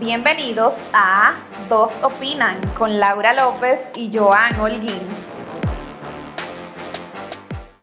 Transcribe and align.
Bienvenidos 0.00 0.88
a 0.92 1.36
Dos 1.68 2.02
Opinan 2.02 2.60
con 2.76 2.98
Laura 2.98 3.32
López 3.32 3.92
y 3.96 4.10
Joan 4.16 4.58
Holguín. 4.58 4.98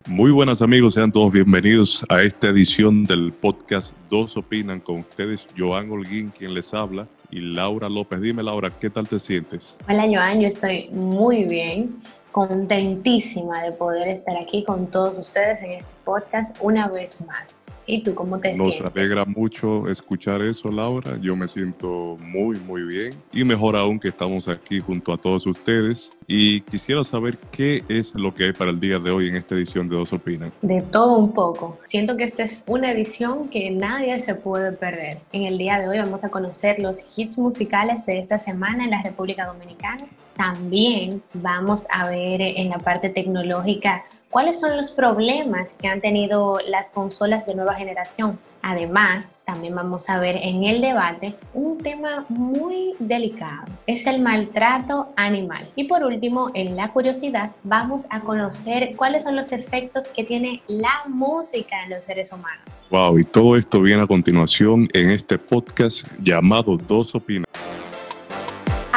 Muy 0.07 0.31
buenas 0.31 0.61
amigos, 0.61 0.95
sean 0.95 1.11
todos 1.11 1.31
bienvenidos 1.31 2.05
a 2.09 2.21
esta 2.23 2.49
edición 2.49 3.05
del 3.05 3.31
podcast 3.31 3.93
Dos 4.09 4.35
Opinan 4.35 4.79
con 4.81 4.99
ustedes, 4.99 5.47
Joan 5.57 5.89
Holguín, 5.91 6.33
quien 6.37 6.53
les 6.53 6.73
habla, 6.73 7.07
y 7.29 7.39
Laura 7.39 7.87
López. 7.87 8.19
Dime 8.19 8.43
Laura, 8.43 8.71
¿qué 8.71 8.89
tal 8.89 9.07
te 9.07 9.19
sientes? 9.19 9.77
Hola 9.87 10.05
Joan, 10.11 10.41
yo 10.41 10.47
estoy 10.47 10.89
muy 10.91 11.45
bien 11.45 12.01
contentísima 12.31 13.63
de 13.63 13.71
poder 13.71 14.07
estar 14.07 14.37
aquí 14.37 14.63
con 14.63 14.87
todos 14.87 15.17
ustedes 15.17 15.61
en 15.63 15.71
este 15.71 15.93
podcast 16.03 16.57
una 16.61 16.87
vez 16.87 17.25
más. 17.25 17.65
¿Y 17.85 18.03
tú 18.03 18.13
cómo 18.13 18.37
te 18.37 18.55
sientes? 18.55 18.81
Nos 18.81 18.95
alegra 18.95 19.25
mucho 19.25 19.89
escuchar 19.89 20.43
eso, 20.43 20.69
Laura. 20.69 21.17
Yo 21.19 21.35
me 21.35 21.47
siento 21.47 22.17
muy, 22.19 22.59
muy 22.59 22.83
bien. 22.83 23.15
Y 23.33 23.43
mejor 23.43 23.75
aún 23.75 23.99
que 23.99 24.09
estamos 24.09 24.47
aquí 24.47 24.79
junto 24.79 25.11
a 25.11 25.17
todos 25.17 25.47
ustedes. 25.47 26.11
Y 26.27 26.61
quisiera 26.61 27.03
saber 27.03 27.39
qué 27.51 27.83
es 27.89 28.13
lo 28.13 28.31
que 28.31 28.43
hay 28.45 28.53
para 28.53 28.69
el 28.69 28.79
día 28.79 28.99
de 28.99 29.09
hoy 29.09 29.29
en 29.29 29.35
esta 29.35 29.55
edición 29.55 29.89
de 29.89 29.95
Dos 29.95 30.13
Opinan. 30.13 30.51
De 30.61 30.83
todo 30.83 31.17
un 31.17 31.33
poco. 31.33 31.79
Siento 31.83 32.15
que 32.15 32.25
esta 32.25 32.43
es 32.43 32.63
una 32.67 32.91
edición 32.91 33.49
que 33.49 33.71
nadie 33.71 34.19
se 34.19 34.35
puede 34.35 34.71
perder. 34.71 35.17
En 35.31 35.45
el 35.45 35.57
día 35.57 35.79
de 35.79 35.87
hoy 35.87 35.97
vamos 35.97 36.23
a 36.23 36.29
conocer 36.29 36.77
los 36.77 37.17
hits 37.17 37.39
musicales 37.39 38.05
de 38.05 38.19
esta 38.19 38.37
semana 38.37 38.83
en 38.83 38.91
la 38.91 39.01
República 39.01 39.47
Dominicana. 39.47 40.05
También 40.39 41.21
vamos 41.33 41.85
a 41.91 42.09
ver 42.09 42.39
en 42.39 42.69
la 42.69 42.77
parte 42.77 43.09
tecnológica 43.09 44.05
cuáles 44.29 44.57
son 44.57 44.77
los 44.77 44.91
problemas 44.91 45.73
que 45.73 45.89
han 45.89 45.99
tenido 45.99 46.59
las 46.65 46.91
consolas 46.91 47.45
de 47.45 47.55
nueva 47.55 47.73
generación. 47.73 48.39
Además, 48.61 49.39
también 49.43 49.75
vamos 49.75 50.09
a 50.09 50.17
ver 50.17 50.37
en 50.41 50.63
el 50.63 50.79
debate 50.79 51.35
un 51.53 51.77
tema 51.77 52.25
muy 52.29 52.93
delicado, 52.99 53.65
es 53.85 54.07
el 54.07 54.21
maltrato 54.21 55.09
animal. 55.17 55.69
Y 55.75 55.89
por 55.89 56.05
último, 56.05 56.47
en 56.53 56.77
la 56.77 56.93
curiosidad, 56.93 57.51
vamos 57.63 58.07
a 58.09 58.21
conocer 58.21 58.95
cuáles 58.95 59.25
son 59.25 59.35
los 59.35 59.51
efectos 59.51 60.07
que 60.07 60.23
tiene 60.23 60.61
la 60.67 61.03
música 61.09 61.83
en 61.83 61.89
los 61.89 62.05
seres 62.05 62.31
humanos. 62.31 62.85
Wow, 62.89 63.19
y 63.19 63.25
todo 63.25 63.57
esto 63.57 63.81
viene 63.81 64.03
a 64.03 64.07
continuación 64.07 64.87
en 64.93 65.09
este 65.09 65.37
podcast 65.37 66.07
llamado 66.21 66.77
Dos 66.77 67.13
Opiniones. 67.13 67.48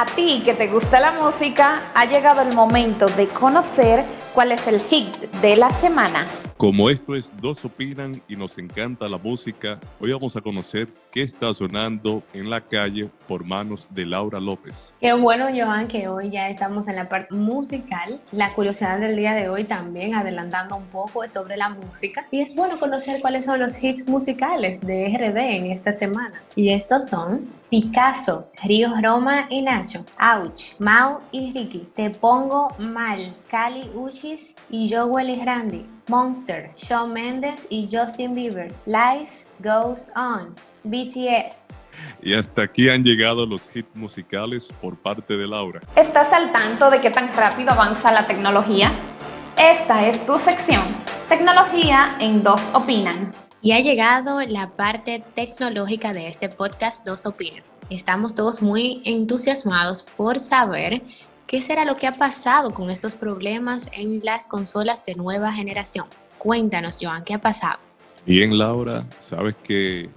A 0.02 0.04
ti 0.04 0.42
que 0.44 0.52
te 0.52 0.66
gusta 0.66 0.98
la 0.98 1.12
música, 1.12 1.80
ha 1.94 2.04
llegado 2.06 2.42
el 2.42 2.56
momento 2.56 3.06
de 3.06 3.28
conocer 3.28 4.04
cuál 4.34 4.50
es 4.50 4.66
el 4.66 4.80
hit 4.80 5.06
de 5.40 5.54
la 5.54 5.70
semana. 5.70 6.26
Como 6.56 6.90
esto 6.90 7.14
es 7.14 7.32
Dos 7.40 7.64
Opinan 7.64 8.20
y 8.26 8.34
nos 8.34 8.58
encanta 8.58 9.06
la 9.06 9.16
música, 9.16 9.78
hoy 10.00 10.12
vamos 10.12 10.34
a 10.34 10.40
conocer 10.40 10.88
qué 11.12 11.22
está 11.22 11.54
sonando 11.54 12.24
en 12.32 12.50
la 12.50 12.60
calle 12.60 13.10
por 13.28 13.44
manos 13.44 13.86
de 13.90 14.04
Laura 14.04 14.40
López. 14.40 14.92
Qué 15.00 15.12
bueno, 15.12 15.46
Joan, 15.54 15.86
que 15.86 16.08
hoy 16.08 16.30
ya 16.30 16.48
estamos 16.48 16.88
en 16.88 16.96
la 16.96 17.08
parte 17.08 17.32
musical. 17.36 18.20
La 18.32 18.54
curiosidad 18.54 18.98
del 18.98 19.14
día 19.14 19.34
de 19.34 19.48
hoy 19.48 19.62
también, 19.62 20.16
adelantando 20.16 20.74
un 20.74 20.86
poco, 20.86 21.22
es 21.22 21.32
sobre 21.32 21.56
la 21.56 21.68
música. 21.68 22.26
Y 22.32 22.40
es 22.40 22.56
bueno 22.56 22.76
conocer 22.80 23.20
cuáles 23.20 23.44
son 23.44 23.60
los 23.60 23.80
hits 23.80 24.08
musicales 24.08 24.80
de 24.80 25.16
RD 25.16 25.38
en 25.38 25.70
esta 25.70 25.92
semana. 25.92 26.42
Y 26.56 26.70
estos 26.70 27.08
son 27.08 27.61
Picasso, 27.72 28.50
Río 28.64 28.90
Roma 29.02 29.46
y 29.48 29.62
Nacho, 29.62 30.04
Ouch, 30.20 30.78
Mau 30.78 31.20
y 31.32 31.54
Ricky, 31.54 31.88
Te 31.96 32.10
Pongo 32.10 32.68
Mal, 32.78 33.34
Cali 33.50 33.90
Uchis 33.94 34.54
y 34.68 34.92
Joel 34.92 35.30
y 35.30 35.42
Randy, 35.42 35.86
Monster, 36.10 36.70
Shawn 36.76 37.14
Mendes 37.14 37.66
y 37.70 37.88
Justin 37.90 38.34
Bieber, 38.34 38.74
Life 38.84 39.46
Goes 39.60 40.06
On, 40.14 40.54
BTS. 40.84 41.82
Y 42.20 42.34
hasta 42.34 42.60
aquí 42.60 42.90
han 42.90 43.04
llegado 43.04 43.46
los 43.46 43.66
hits 43.74 43.96
musicales 43.96 44.68
por 44.82 44.98
parte 44.98 45.38
de 45.38 45.48
Laura. 45.48 45.80
¿Estás 45.96 46.30
al 46.34 46.52
tanto 46.52 46.90
de 46.90 47.00
qué 47.00 47.10
tan 47.10 47.32
rápido 47.34 47.70
avanza 47.70 48.12
la 48.12 48.26
tecnología? 48.26 48.92
Esta 49.56 50.06
es 50.06 50.26
tu 50.26 50.38
sección, 50.38 50.82
Tecnología 51.26 52.18
en 52.20 52.42
Dos 52.42 52.70
Opinan. 52.74 53.32
Y 53.64 53.70
ha 53.70 53.78
llegado 53.78 54.40
la 54.40 54.70
parte 54.70 55.22
tecnológica 55.34 56.12
de 56.12 56.26
este 56.26 56.48
podcast 56.48 57.06
Dos 57.06 57.26
Opinan. 57.26 57.62
Estamos 57.90 58.34
todos 58.34 58.60
muy 58.60 59.00
entusiasmados 59.04 60.02
por 60.02 60.40
saber 60.40 61.00
qué 61.46 61.62
será 61.62 61.84
lo 61.84 61.94
que 61.94 62.08
ha 62.08 62.12
pasado 62.12 62.74
con 62.74 62.90
estos 62.90 63.14
problemas 63.14 63.88
en 63.92 64.20
las 64.24 64.48
consolas 64.48 65.04
de 65.04 65.14
nueva 65.14 65.52
generación. 65.52 66.06
Cuéntanos, 66.38 66.98
Joan, 67.00 67.22
¿qué 67.22 67.34
ha 67.34 67.40
pasado? 67.40 67.78
Bien, 68.26 68.58
Laura, 68.58 69.04
sabes 69.20 69.54
que 69.62 70.10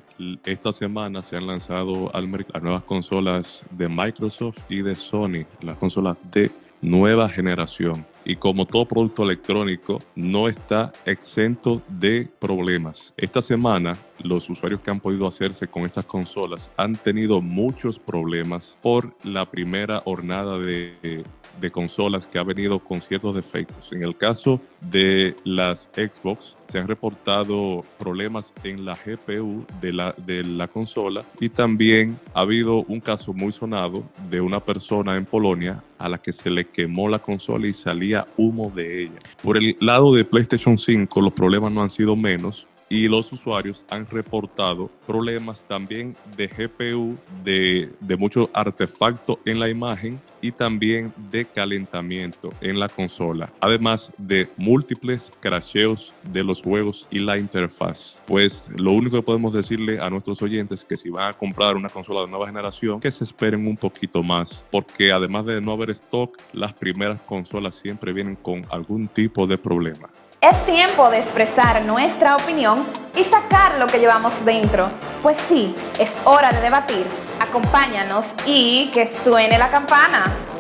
esta 0.44 0.74
semana 0.74 1.22
se 1.22 1.36
han 1.36 1.46
lanzado 1.46 2.10
al 2.16 2.32
las 2.52 2.64
nuevas 2.64 2.84
consolas 2.84 3.64
de 3.70 3.88
Microsoft 3.88 4.58
y 4.70 4.82
de 4.82 4.96
Sony, 4.96 5.46
las 5.62 5.78
consolas 5.78 6.18
de 6.32 6.50
nueva 6.86 7.28
generación 7.28 8.06
y 8.26 8.36
como 8.36 8.66
todo 8.66 8.88
producto 8.88 9.24
electrónico 9.24 10.00
no 10.16 10.48
está 10.48 10.94
exento 11.06 11.82
de 11.88 12.30
problemas. 12.40 13.14
Esta 13.18 13.42
semana 13.42 13.94
los 14.20 14.50
usuarios 14.50 14.82
que 14.82 14.92
han 14.92 15.00
podido 15.00 15.28
hacerse 15.28 15.68
con 15.68 15.84
estas 15.84 16.06
consolas 16.06 16.72
han 16.78 16.96
tenido 16.96 17.42
muchos 17.42 17.98
problemas 17.98 18.78
por 18.82 19.16
la 19.24 19.50
primera 19.50 20.04
hornada 20.06 20.58
de, 20.60 21.24
de 21.60 21.72
consolas 21.72 22.28
que 22.28 22.40
ha 22.40 22.44
venido 22.44 22.80
con 22.80 23.02
ciertos 23.02 23.36
defectos. 23.36 23.92
En 23.94 24.04
el 24.04 24.16
caso 24.16 24.62
de 24.82 25.36
las 25.44 25.90
Xbox, 25.94 26.56
se 26.68 26.80
han 26.80 26.88
reportado 26.88 27.84
problemas 27.98 28.54
en 28.64 28.86
la 28.86 28.96
GPU 28.96 29.66
de 29.82 29.94
la, 29.94 30.16
de 30.18 30.44
la 30.44 30.68
consola 30.68 31.24
y 31.40 31.50
también 31.50 32.18
ha 32.34 32.42
habido 32.42 32.84
un 32.88 33.00
caso 33.00 33.34
muy 33.34 33.52
sonado 33.52 34.04
de 34.30 34.42
una 34.42 34.60
persona 34.60 35.16
en 35.16 35.26
Polonia 35.26 35.84
a 35.98 36.10
la 36.10 36.18
que 36.18 36.34
se 36.34 36.50
le 36.50 36.66
quemó 36.66 37.08
la 37.08 37.20
consola 37.20 37.68
y 37.68 37.74
salía 37.74 38.28
humo 38.38 38.72
de 38.76 39.04
ella. 39.04 39.20
Por 39.42 39.58
el 39.58 39.78
lado 39.80 40.14
de 40.14 40.26
PlayStation 40.26 40.78
5, 40.78 41.22
los 41.22 41.34
problemas 41.34 41.72
no 41.72 41.82
han 41.82 41.90
sido 41.90 42.16
menos 42.16 42.68
y 42.90 43.08
los 43.08 43.32
usuarios 43.32 43.86
han 43.90 44.06
reportado 44.06 44.90
problemas 45.08 45.66
también 45.68 46.16
de 46.38 46.48
GPU, 46.48 47.18
de, 47.44 47.92
de 48.00 48.18
muchos 48.18 48.50
artefactos 48.54 49.38
en 49.46 49.60
la 49.60 49.70
imagen 49.70 50.20
y 50.42 50.52
también 50.52 51.12
de 51.32 51.46
calentamiento 51.46 52.54
en 52.62 52.80
la 52.80 52.88
consola, 52.88 53.52
además 53.60 54.14
de 54.18 54.48
múltiples 54.58 55.32
crasheos 55.40 56.14
de 56.32 56.44
los 56.44 56.62
juegos 56.62 57.08
y 57.10 57.20
la 57.20 57.38
interfaz. 57.40 58.20
Pues 58.28 58.70
lo 58.76 58.92
único 58.92 59.18
que 59.18 59.24
podemos 59.24 59.54
decirle 59.54 60.00
a 60.00 60.10
nuestros 60.10 60.42
oyentes 60.44 60.82
es 60.82 60.86
que 60.86 60.98
si 60.98 61.10
van 61.10 61.32
a 61.32 61.34
comprar 61.34 61.76
una 61.76 61.90
consola 61.90 62.22
de 62.22 62.28
nueva 62.28 62.46
generación, 62.46 63.00
que 63.00 63.12
se 63.12 63.24
esperen 63.24 63.66
un 63.66 63.78
poquito 63.78 64.22
más, 64.22 64.64
porque 64.70 65.12
además 65.12 65.46
de 65.46 65.62
no 65.62 65.72
haber 65.72 65.90
stock, 65.92 66.38
las 66.54 66.74
primeras 66.74 67.20
consolas 67.22 67.76
siempre 67.76 68.14
vienen 68.14 68.36
con 68.36 68.66
algún 68.70 69.08
tipo 69.08 69.48
de 69.48 69.58
problema. 69.58 70.10
Es 70.42 70.66
tiempo 70.66 71.10
de 71.10 71.20
expresar 71.20 71.82
nuestra 71.84 72.36
opinión 72.36 72.86
y 73.16 73.24
sacar 73.24 73.80
lo 73.80 73.88
que 73.88 74.00
llevamos 74.00 74.34
dentro. 74.44 74.90
Pues 75.24 75.38
sí, 75.48 75.74
es 75.98 76.16
hora 76.26 76.50
de 76.50 76.62
debatir. 76.62 77.06
Acompáñanos 77.40 78.26
y 78.46 78.92
que 78.94 79.08
suene 79.08 79.58
la 79.58 79.70
campana. 79.70 80.55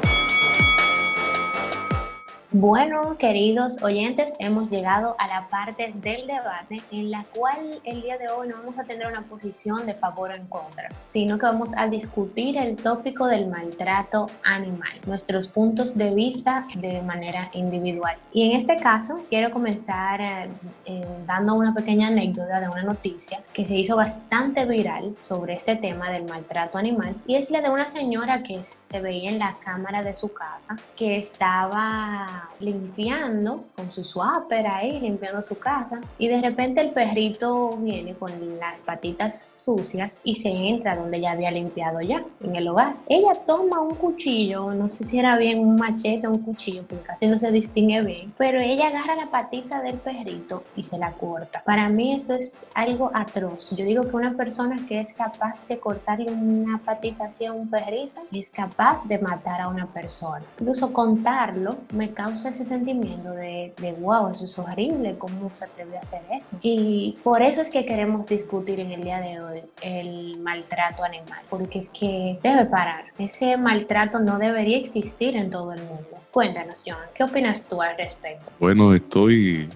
Bueno, 2.57 3.17
queridos 3.17 3.83
oyentes, 3.83 4.33
hemos 4.39 4.69
llegado 4.69 5.17
a 5.19 5.27
la 5.27 5.49
parte 5.49 5.91
del 5.93 6.25
debate 6.25 6.77
en 6.89 7.11
la 7.11 7.25
cual 7.35 7.81
el 7.83 8.01
día 8.01 8.17
de 8.17 8.29
hoy 8.29 8.47
no 8.47 8.55
vamos 8.55 8.79
a 8.79 8.85
tener 8.85 9.07
una 9.07 9.23
posición 9.23 9.85
de 9.85 9.93
favor 9.93 10.31
o 10.31 10.35
en 10.35 10.47
contra, 10.47 10.88
sino 11.03 11.38
que 11.38 11.47
vamos 11.47 11.75
a 11.75 11.89
discutir 11.89 12.57
el 12.57 12.77
tópico 12.77 13.27
del 13.27 13.47
maltrato 13.49 14.27
animal, 14.41 14.93
nuestros 15.05 15.47
puntos 15.47 15.97
de 15.97 16.16
vista 16.16 16.66
de 16.77 17.01
manera 17.01 17.49
individual. 17.51 18.16
Y 18.31 18.49
en 18.49 18.55
este 18.55 18.77
caso, 18.77 19.19
quiero 19.29 19.51
comenzar 19.51 20.22
eh, 20.22 20.49
eh, 20.85 21.05
dando 21.27 21.55
una 21.55 21.73
pequeña 21.73 22.07
anécdota 22.07 22.61
de 22.61 22.69
una 22.69 22.84
noticia 22.84 23.43
que 23.52 23.66
se 23.66 23.75
hizo 23.75 23.97
bastante 23.97 24.63
viral 24.63 25.13
sobre 25.19 25.55
este 25.55 25.75
tema 25.75 26.09
del 26.09 26.23
maltrato 26.23 26.78
animal 26.78 27.17
y 27.28 27.35
es 27.35 27.52
la 27.52 27.59
de 27.59 27.69
una 27.69 27.90
señora 27.90 28.43
que 28.43 28.63
se 28.63 29.02
veía 29.02 29.29
en 29.29 29.40
la 29.40 29.57
cámara 29.61 30.02
de 30.02 30.16
su 30.16 30.31
casa 30.31 30.78
que 30.96 31.17
estaba 31.17 32.44
limpiando 32.59 33.65
con 33.75 33.91
su 33.91 34.03
swapper 34.03 34.67
ahí, 34.67 34.99
limpiando 34.99 35.41
su 35.41 35.57
casa. 35.57 35.99
Y 36.17 36.27
de 36.27 36.41
repente 36.41 36.81
el 36.81 36.91
perrito 36.91 37.69
viene 37.77 38.13
con 38.15 38.31
las 38.59 38.81
patitas 38.81 39.39
sucias 39.39 40.21
y 40.23 40.35
se 40.35 40.49
entra 40.49 40.95
donde 40.95 41.19
ya 41.19 41.31
había 41.31 41.51
limpiado 41.51 42.01
ya, 42.01 42.23
en 42.41 42.55
el 42.55 42.67
hogar. 42.67 42.95
Ella 43.07 43.33
toma 43.45 43.79
un 43.79 43.95
cuchillo, 43.95 44.73
no 44.73 44.89
sé 44.89 45.03
si 45.03 45.19
era 45.19 45.37
bien 45.37 45.59
un 45.59 45.75
machete 45.75 46.27
o 46.27 46.31
un 46.31 46.41
cuchillo, 46.41 46.83
porque 46.87 47.03
casi 47.03 47.27
no 47.27 47.39
se 47.39 47.51
distingue 47.51 48.01
bien, 48.01 48.33
pero 48.37 48.59
ella 48.59 48.87
agarra 48.87 49.15
la 49.15 49.31
patita 49.31 49.81
del 49.81 49.97
perrito 49.97 50.63
y 50.75 50.83
se 50.83 50.97
la 50.97 51.11
corta. 51.11 51.63
Para 51.63 51.89
mí 51.89 52.15
eso 52.15 52.33
es 52.33 52.67
algo 52.73 53.11
atroz. 53.13 53.69
Yo 53.71 53.85
digo 53.85 54.07
que 54.07 54.15
una 54.15 54.35
persona 54.35 54.75
que 54.87 54.99
es 54.99 55.13
capaz 55.13 55.67
de 55.67 55.79
cortarle 55.79 56.31
una 56.31 56.79
patita 56.79 57.25
así 57.25 57.45
a 57.45 57.53
un 57.53 57.69
perrito 57.69 58.21
es 58.31 58.49
capaz 58.49 59.05
de 59.07 59.19
matar 59.19 59.61
a 59.61 59.67
una 59.67 59.87
persona. 59.87 60.43
Incluso 60.59 60.93
contarlo 60.93 61.75
me 61.93 62.11
causa 62.11 62.34
ese 62.43 62.66
sentimiento 62.66 63.29
de, 63.32 63.73
de 63.78 63.93
wow, 63.93 64.32
eso 64.32 64.46
es 64.46 64.59
horrible, 64.59 65.16
¿cómo 65.17 65.49
se 65.53 65.66
atrevió 65.66 65.97
a 65.97 66.02
hacer 66.02 66.22
eso? 66.32 66.58
Y 66.61 67.17
por 67.23 67.41
eso 67.41 67.61
es 67.61 67.70
que 67.70 67.85
queremos 67.85 68.28
discutir 68.28 68.79
en 68.79 68.91
el 68.91 69.03
día 69.03 69.20
de 69.20 69.40
hoy 69.40 69.61
el 69.82 70.40
maltrato 70.40 71.03
animal, 71.03 71.40
porque 71.49 71.79
es 71.79 71.90
que 71.90 72.40
debe 72.43 72.66
parar. 72.66 73.05
Ese 73.17 73.55
maltrato 73.58 74.20
no 74.20 74.37
debería 74.40 74.78
existir 74.78 75.35
en 75.35 75.49
todo 75.49 75.72
el 75.72 75.82
mundo. 75.84 76.17
Cuéntanos, 76.32 76.84
John, 76.85 76.97
¿qué 77.14 77.23
opinas 77.23 77.70
tú 77.70 77.82
al 77.82 77.96
respecto? 77.97 78.49
Bueno, 78.59 78.93
estoy 78.93 79.70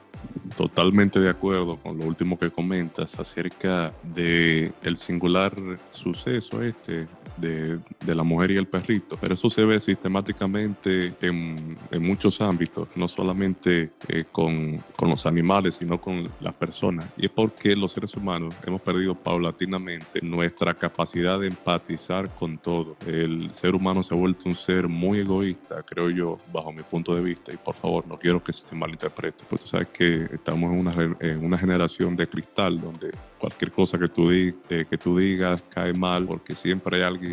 totalmente 0.55 1.19
de 1.19 1.29
acuerdo 1.29 1.77
con 1.77 1.97
lo 1.97 2.05
último 2.05 2.37
que 2.37 2.51
comentas 2.51 3.17
acerca 3.19 3.93
de 4.03 4.71
el 4.83 4.97
singular 4.97 5.53
suceso 5.89 6.61
este 6.61 7.07
de, 7.39 7.79
la 8.05 8.23
mujer 8.23 8.51
y 8.51 8.57
el 8.57 8.67
perrito, 8.67 9.17
pero 9.19 9.33
eso 9.33 9.49
se 9.49 9.63
ve 9.63 9.79
sistemáticamente 9.79 11.13
en, 11.21 11.77
muchos 11.99 12.41
ámbitos, 12.41 12.87
no 12.95 13.07
solamente 13.07 13.91
eh, 14.07 14.25
con, 14.31 14.83
con, 14.95 15.09
los 15.09 15.25
animales, 15.25 15.75
sino 15.75 16.01
con 16.01 16.27
las 16.39 16.53
personas. 16.53 17.07
Y 17.17 17.25
es 17.25 17.31
porque 17.31 17.75
los 17.75 17.91
seres 17.91 18.15
humanos 18.15 18.55
hemos 18.65 18.81
perdido 18.81 19.15
paulatinamente 19.15 20.21
nuestra 20.21 20.73
capacidad 20.73 21.39
de 21.39 21.47
empatizar 21.47 22.29
con 22.33 22.57
todo. 22.57 22.95
El 23.05 23.53
ser 23.53 23.75
humano 23.75 24.01
se 24.01 24.15
ha 24.15 24.17
vuelto 24.17 24.49
un 24.49 24.55
ser 24.55 24.87
muy 24.87 25.19
egoísta, 25.19 25.83
creo 25.83 26.09
yo, 26.09 26.39
bajo 26.51 26.71
mi 26.71 26.83
punto 26.83 27.15
de 27.15 27.21
vista, 27.21 27.53
y 27.53 27.57
por 27.57 27.75
favor, 27.75 28.07
no 28.07 28.17
quiero 28.17 28.43
que 28.43 28.53
se 28.53 28.63
malinterprete, 28.75 29.43
porque 29.49 29.63
tú 29.63 29.69
sabes 29.69 29.87
que 29.89 30.23
estamos 30.33 30.71
en 30.71 30.79
una, 30.79 31.15
en 31.19 31.45
una 31.45 31.57
generación 31.57 32.15
de 32.15 32.27
cristal 32.27 32.79
donde 32.79 33.11
cualquier 33.39 33.71
cosa 33.71 33.97
que 33.97 34.07
tú, 34.07 34.29
eh, 34.31 34.53
que 34.67 34.97
tú 34.97 35.17
digas 35.17 35.63
cae 35.69 35.93
mal 35.93 36.25
porque 36.25 36.55
siempre 36.55 36.97
hay 36.97 37.03
alguien 37.03 37.28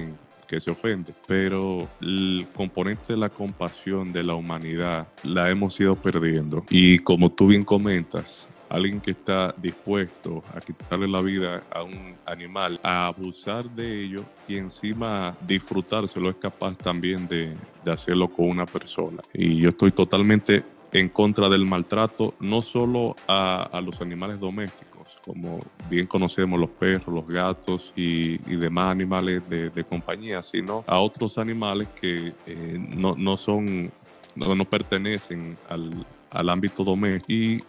que 0.47 0.61
se 0.61 0.71
ofende, 0.71 1.13
pero 1.27 1.89
el 2.01 2.47
componente 2.55 3.13
de 3.13 3.17
la 3.17 3.29
compasión 3.29 4.13
de 4.13 4.25
la 4.25 4.35
humanidad 4.35 5.09
la 5.25 5.51
hemos 5.51 5.79
ido 5.81 5.97
perdiendo. 5.97 6.65
Y 6.71 7.01
como 7.01 7.31
tú 7.31 7.49
bien 7.49 7.65
comentas, 7.65 8.49
alguien 8.69 9.01
que 9.01 9.13
está 9.13 9.55
dispuesto 9.57 10.43
a 10.55 10.61
quitarle 10.61 11.09
la 11.09 11.21
vida 11.21 11.63
a 11.71 11.83
un 11.83 12.15
animal, 12.25 12.81
a 12.83 13.07
abusar 13.07 13.69
de 13.71 14.05
ello 14.05 14.25
y 14.49 14.57
encima 14.57 15.37
disfrutárselo, 15.47 16.31
es 16.31 16.37
capaz 16.37 16.77
también 16.77 17.27
de, 17.29 17.55
de 17.85 17.93
hacerlo 17.93 18.29
con 18.29 18.49
una 18.49 18.67
persona. 18.67 19.23
Y 19.33 19.61
yo 19.61 19.71
estoy 19.71 19.93
totalmente 19.93 20.63
en 20.93 21.09
contra 21.09 21.49
del 21.49 21.67
maltrato, 21.67 22.35
no 22.41 22.63
solo 22.63 23.17
a, 23.27 23.63
a 23.65 23.81
los 23.81 24.01
animales 24.01 24.41
domésticos, 24.41 25.19
como 25.25 25.59
bien 25.91 26.07
conocemos 26.07 26.59
los 26.59 26.71
perros, 26.71 27.09
los 27.09 27.27
gatos 27.27 27.93
y, 27.97 28.39
demás 28.57 28.91
animales 28.93 29.43
de, 29.49 29.85
compañía, 29.85 30.43
sino 30.43 30.85
a 30.87 30.99
otros 31.01 31.39
animales 31.39 31.89
que 32.01 32.33
eh, 32.47 32.79
no, 32.97 33.15
no, 33.17 33.37
son, 33.37 33.91
no, 34.35 34.55
no 34.55 34.65
pertenecen 34.65 35.57
al, 35.69 36.07
al 36.31 36.49
ámbito 36.49 36.85
doméstico. 36.85 37.33
Y 37.33 37.61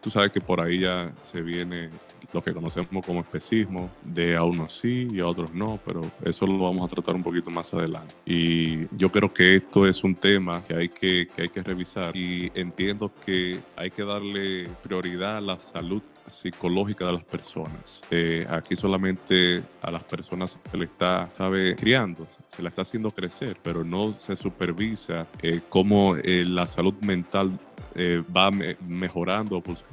tú 0.00 0.10
sabes 0.10 0.32
que 0.32 0.40
por 0.40 0.60
ahí 0.60 0.80
ya 0.80 1.12
se 1.22 1.42
viene 1.42 1.90
lo 2.32 2.42
que 2.42 2.52
conocemos 2.52 3.04
como 3.04 3.20
especismo, 3.20 3.90
de 4.02 4.36
a 4.36 4.44
unos 4.44 4.74
sí 4.74 5.08
y 5.10 5.20
a 5.20 5.26
otros 5.26 5.52
no, 5.54 5.78
pero 5.84 6.00
eso 6.24 6.46
lo 6.46 6.58
vamos 6.58 6.84
a 6.84 6.94
tratar 6.94 7.14
un 7.14 7.22
poquito 7.22 7.50
más 7.50 7.72
adelante. 7.74 8.14
Y 8.24 8.86
yo 8.96 9.10
creo 9.10 9.32
que 9.32 9.56
esto 9.56 9.86
es 9.86 10.02
un 10.04 10.14
tema 10.14 10.62
que 10.64 10.74
hay 10.74 10.88
que, 10.88 11.28
que 11.34 11.42
hay 11.42 11.48
que 11.48 11.62
revisar 11.62 12.16
y 12.16 12.50
entiendo 12.54 13.10
que 13.24 13.58
hay 13.76 13.90
que 13.90 14.04
darle 14.04 14.68
prioridad 14.82 15.36
a 15.36 15.40
la 15.40 15.58
salud 15.58 16.02
psicológica 16.28 17.06
de 17.06 17.12
las 17.12 17.24
personas. 17.24 18.00
Eh, 18.10 18.46
aquí 18.48 18.76
solamente 18.76 19.62
a 19.82 19.90
las 19.90 20.04
personas 20.04 20.58
se 20.70 20.76
le 20.76 20.86
está, 20.86 21.30
sabe, 21.36 21.76
criando, 21.76 22.26
se 22.48 22.62
la 22.62 22.68
está 22.68 22.82
haciendo 22.82 23.10
crecer, 23.10 23.56
pero 23.62 23.84
no 23.84 24.14
se 24.14 24.36
supervisa 24.36 25.26
eh, 25.42 25.60
cómo 25.68 26.16
eh, 26.16 26.44
la 26.46 26.66
salud 26.66 26.94
mental 27.02 27.58
va 27.94 28.50
mejorando, 28.86 29.60
pues, 29.60 29.84